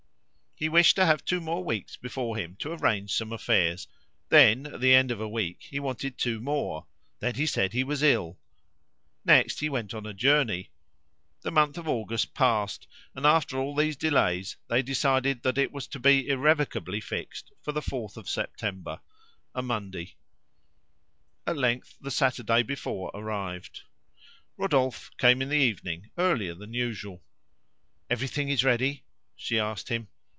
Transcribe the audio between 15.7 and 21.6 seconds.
was to be irrevocably fixed for the 4th September a Monday. At